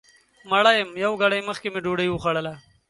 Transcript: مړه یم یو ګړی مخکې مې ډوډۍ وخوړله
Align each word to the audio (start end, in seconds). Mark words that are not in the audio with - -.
مړه 0.49 0.71
یم 0.79 0.89
یو 1.03 1.13
ګړی 1.21 1.39
مخکې 1.49 1.67
مې 1.73 1.79
ډوډۍ 1.85 2.07
وخوړله 2.11 2.53